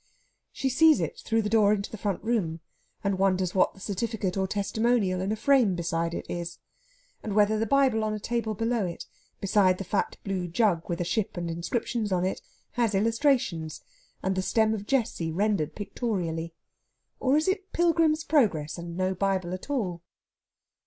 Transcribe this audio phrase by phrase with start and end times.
[0.51, 2.59] She sees it through the door into the front room,
[3.03, 6.57] and wonders what the certificate or testimonial in a frame beside it is;
[7.21, 9.05] and whether the Bible on the table below it,
[9.39, 12.41] beside the fat blue jug with a ship and inscriptions on it,
[12.71, 13.83] has illustrations
[14.23, 16.55] and the Stem of Jesse rendered pictorially.
[17.19, 20.01] Or is it "Pilgrim's Progress," and no Bible at all?